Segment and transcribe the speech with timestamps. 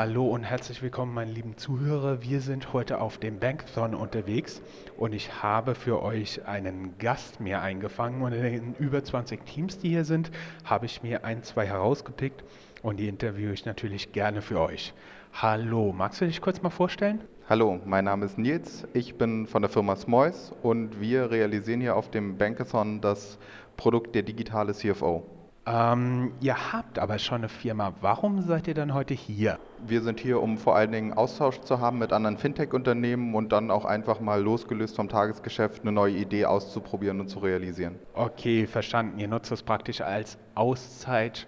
[0.00, 2.22] Hallo und herzlich willkommen, meine lieben Zuhörer.
[2.22, 4.62] Wir sind heute auf dem Bankathon unterwegs
[4.96, 8.22] und ich habe für euch einen Gast mir eingefangen.
[8.22, 10.30] Und in den über 20 Teams, die hier sind,
[10.62, 12.44] habe ich mir ein, zwei herausgepickt
[12.80, 14.94] und die interviewe ich natürlich gerne für euch.
[15.32, 17.24] Hallo, magst du dich kurz mal vorstellen?
[17.48, 21.96] Hallo, mein Name ist Nils, ich bin von der Firma Smoys und wir realisieren hier
[21.96, 23.36] auf dem Bankathon das
[23.76, 25.26] Produkt der digitale CFO.
[25.70, 27.92] Ähm, ihr habt aber schon eine Firma.
[28.00, 29.58] Warum seid ihr dann heute hier?
[29.86, 33.70] Wir sind hier, um vor allen Dingen Austausch zu haben mit anderen Fintech-Unternehmen und dann
[33.70, 37.96] auch einfach mal losgelöst vom Tagesgeschäft eine neue Idee auszuprobieren und zu realisieren.
[38.14, 39.18] Okay, verstanden.
[39.18, 41.46] Ihr nutzt das praktisch als Auszeit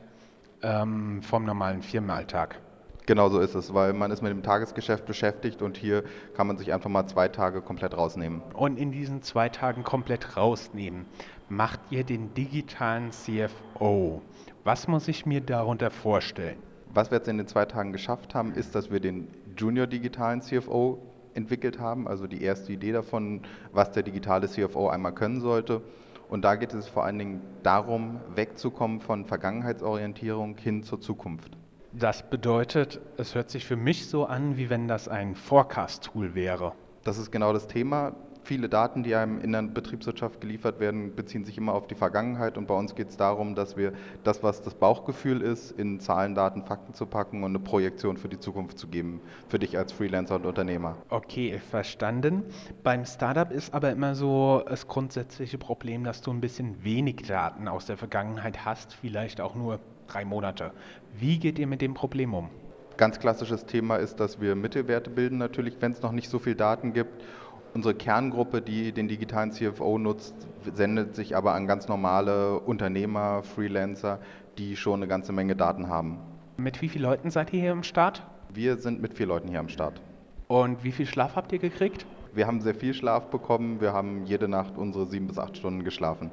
[0.63, 2.61] ähm, vom normalen Firmenalltag.
[3.07, 6.05] Genau so ist es, weil man ist mit dem Tagesgeschäft beschäftigt und hier
[6.37, 8.43] kann man sich einfach mal zwei Tage komplett rausnehmen.
[8.55, 11.07] Und in diesen zwei Tagen komplett rausnehmen,
[11.51, 14.23] macht ihr den digitalen CFO.
[14.63, 16.59] Was muss ich mir darunter vorstellen?
[16.95, 20.41] Was wir jetzt in den zwei Tagen geschafft haben, ist, dass wir den Junior digitalen
[20.41, 20.99] CFO
[21.35, 23.43] entwickelt haben, also die erste Idee davon,
[23.73, 25.83] was der digitale CFO einmal können sollte.
[26.29, 31.57] Und da geht es vor allen Dingen darum, wegzukommen von Vergangenheitsorientierung hin zur Zukunft.
[31.93, 36.73] Das bedeutet, es hört sich für mich so an, wie wenn das ein Forecast-Tool wäre.
[37.03, 38.15] Das ist genau das Thema.
[38.43, 42.57] Viele Daten, die einem in der Betriebswirtschaft geliefert werden, beziehen sich immer auf die Vergangenheit
[42.57, 43.93] und bei uns geht es darum, dass wir
[44.25, 48.29] das, was das Bauchgefühl ist, in Zahlen, Daten, Fakten zu packen und eine Projektion für
[48.29, 50.97] die Zukunft zu geben, für dich als Freelancer und Unternehmer.
[51.11, 52.45] Okay, verstanden.
[52.83, 57.69] Beim Startup ist aber immer so das grundsätzliche Problem, dass du ein bisschen wenig Daten
[57.69, 60.73] aus der Vergangenheit hast, vielleicht auch nur drei Monate.
[61.19, 62.49] Wie geht ihr mit dem Problem um?
[62.97, 66.55] Ganz klassisches Thema ist, dass wir Mittelwerte bilden, natürlich, wenn es noch nicht so viel
[66.55, 67.25] Daten gibt.
[67.73, 70.35] Unsere Kerngruppe, die den digitalen CFO nutzt,
[70.75, 74.19] sendet sich aber an ganz normale Unternehmer, Freelancer,
[74.59, 76.19] die schon eine ganze Menge Daten haben.
[76.57, 78.27] Mit wie vielen Leuten seid ihr hier im Start?
[78.53, 80.01] Wir sind mit vier Leuten hier am Start.
[80.49, 82.07] Und wie viel Schlaf habt ihr gekriegt?
[82.35, 83.81] Wir haben sehr viel Schlaf bekommen.
[83.81, 86.33] Wir haben jede Nacht unsere sieben bis acht Stunden geschlafen.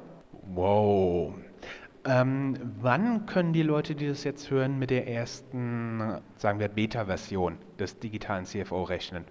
[0.54, 1.34] Wow.
[2.04, 7.58] Ähm, wann können die Leute, die das jetzt hören, mit der ersten, sagen wir, Beta-Version
[7.78, 9.24] des digitalen CFO rechnen?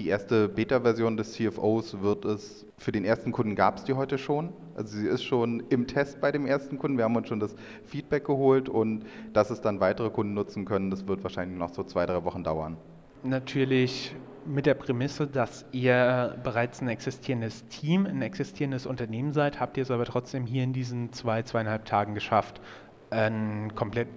[0.00, 4.16] Die erste Beta-Version des CFOs wird es, für den ersten Kunden gab es die heute
[4.16, 4.48] schon.
[4.74, 6.96] Also sie ist schon im Test bei dem ersten Kunden.
[6.96, 10.90] Wir haben uns schon das Feedback geholt und dass es dann weitere Kunden nutzen können,
[10.90, 12.78] das wird wahrscheinlich noch so zwei, drei Wochen dauern.
[13.24, 14.16] Natürlich
[14.46, 19.82] mit der Prämisse, dass ihr bereits ein existierendes Team, ein existierendes Unternehmen seid, habt ihr
[19.82, 22.62] es aber trotzdem hier in diesen zwei, zweieinhalb Tagen geschafft,
[23.10, 24.08] ein komplett,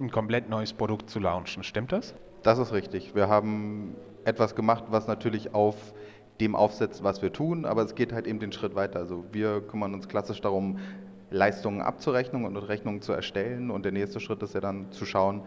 [0.00, 1.62] ein komplett neues Produkt zu launchen.
[1.62, 2.14] Stimmt das?
[2.42, 3.14] Das ist richtig.
[3.14, 5.94] Wir haben etwas gemacht, was natürlich auf
[6.40, 9.00] dem aufsetzt, was wir tun, aber es geht halt eben den Schritt weiter.
[9.00, 10.78] Also wir kümmern uns klassisch darum,
[11.30, 15.42] Leistungen abzurechnen und Rechnungen zu erstellen und der nächste Schritt ist ja dann zu schauen,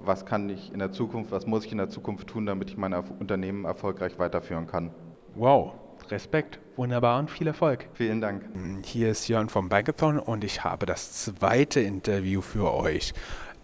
[0.00, 2.76] was kann ich in der Zukunft, was muss ich in der Zukunft tun, damit ich
[2.76, 4.90] mein Unternehmen erfolgreich weiterführen kann.
[5.34, 5.74] Wow,
[6.08, 7.88] Respekt, wunderbar und viel Erfolg.
[7.92, 8.44] Vielen Dank.
[8.84, 13.12] Hier ist Jörn vom Bankathon und ich habe das zweite Interview für euch.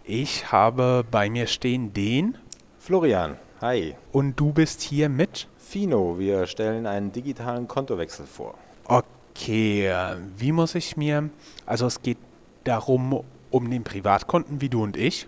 [0.03, 2.37] Ich habe bei mir stehen den
[2.77, 3.95] Florian, hi.
[4.11, 5.47] Und du bist hier mit?
[5.57, 8.53] Fino, wir stellen einen digitalen Kontowechsel vor.
[8.83, 9.91] Okay,
[10.37, 11.31] wie muss ich mir,
[11.65, 12.19] also es geht
[12.63, 15.27] darum, um den Privatkunden wie du und ich?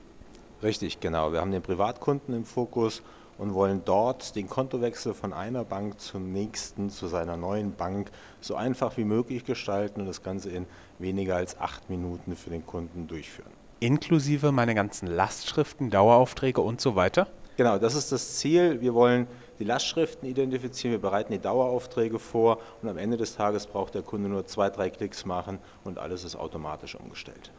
[0.61, 1.33] Richtig, genau.
[1.33, 3.01] Wir haben den Privatkunden im Fokus
[3.39, 8.55] und wollen dort den Kontowechsel von einer Bank zur nächsten, zu seiner neuen Bank, so
[8.55, 10.67] einfach wie möglich gestalten und das Ganze in
[10.99, 13.51] weniger als acht Minuten für den Kunden durchführen.
[13.79, 17.27] Inklusive meine ganzen Lastschriften, Daueraufträge und so weiter?
[17.57, 18.81] Genau, das ist das Ziel.
[18.81, 19.25] Wir wollen
[19.57, 24.03] die Lastschriften identifizieren, wir bereiten die Daueraufträge vor und am Ende des Tages braucht der
[24.03, 27.51] Kunde nur zwei, drei Klicks machen und alles ist automatisch umgestellt.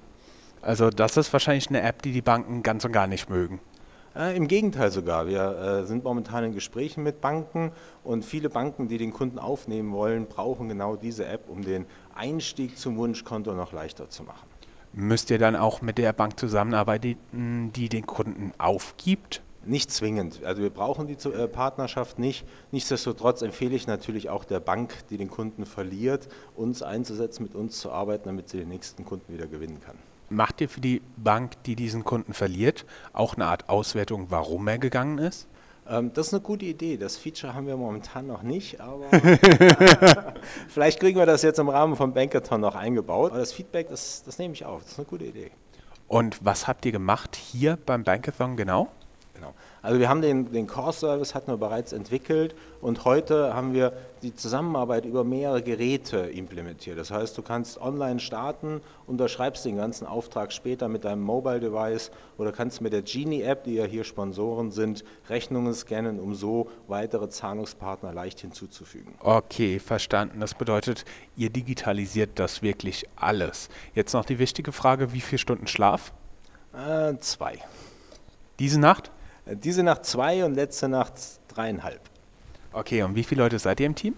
[0.62, 3.60] Also das ist wahrscheinlich eine App, die die Banken ganz und gar nicht mögen.
[4.14, 5.26] Äh, Im Gegenteil sogar.
[5.26, 7.72] Wir äh, sind momentan in Gesprächen mit Banken
[8.04, 12.78] und viele Banken, die den Kunden aufnehmen wollen, brauchen genau diese App, um den Einstieg
[12.78, 14.46] zum Wunschkonto noch leichter zu machen.
[14.92, 19.42] Müsst ihr dann auch mit der Bank zusammenarbeiten, die den Kunden aufgibt?
[19.68, 20.42] Nicht zwingend.
[20.44, 22.46] Also wir brauchen die äh, Partnerschaft nicht.
[22.72, 27.78] Nichtsdestotrotz empfehle ich natürlich auch der Bank, die den Kunden verliert, uns einzusetzen, mit uns
[27.78, 29.96] zu arbeiten, damit sie den nächsten Kunden wieder gewinnen kann.
[30.30, 34.78] Macht ihr für die Bank, die diesen Kunden verliert, auch eine Art Auswertung, warum er
[34.78, 35.46] gegangen ist?
[35.86, 36.96] Ähm, das ist eine gute Idee.
[36.96, 39.10] Das Feature haben wir momentan noch nicht, aber
[40.68, 43.32] vielleicht kriegen wir das jetzt im Rahmen von Bankathon noch eingebaut.
[43.32, 44.82] Aber das Feedback, das, das nehme ich auf.
[44.82, 45.50] Das ist eine gute Idee.
[46.06, 48.88] Und was habt ihr gemacht hier beim Bankathon genau?
[49.38, 49.54] Genau.
[49.82, 53.92] Also wir haben den, den Core-Service hatten wir bereits entwickelt und heute haben wir
[54.22, 56.98] die Zusammenarbeit über mehrere Geräte implementiert.
[56.98, 62.50] Das heißt, du kannst online starten, unterschreibst den ganzen Auftrag später mit deinem Mobile-Device oder
[62.50, 68.12] kannst mit der Genie-App, die ja hier Sponsoren sind, Rechnungen scannen, um so weitere Zahlungspartner
[68.12, 69.14] leicht hinzuzufügen.
[69.20, 70.40] Okay, verstanden.
[70.40, 71.04] Das bedeutet,
[71.36, 73.68] ihr digitalisiert das wirklich alles.
[73.94, 76.12] Jetzt noch die wichtige Frage, wie viele Stunden Schlaf?
[76.74, 77.58] Äh, zwei.
[78.58, 79.12] Diese Nacht?
[79.50, 81.14] Diese Nacht zwei und letzte Nacht
[81.48, 82.00] dreieinhalb.
[82.72, 84.14] Okay, und wie viele Leute seid ihr im Team?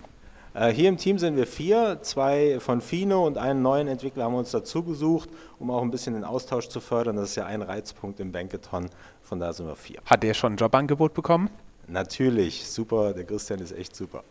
[0.54, 4.32] Äh, Hier im Team sind wir vier, zwei von Fino und einen neuen Entwickler haben
[4.32, 5.28] wir uns dazu gesucht,
[5.60, 7.16] um auch ein bisschen den Austausch zu fördern.
[7.16, 8.90] Das ist ja ein Reizpunkt im Bankathon,
[9.22, 10.00] von da sind wir vier.
[10.04, 11.48] Hat der schon ein Jobangebot bekommen?
[11.86, 14.24] Natürlich, super, der Christian ist echt super.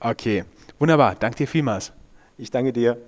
[0.00, 0.44] Okay,
[0.78, 1.14] wunderbar.
[1.14, 1.92] Danke dir vielmals.
[2.38, 2.98] Ich danke dir.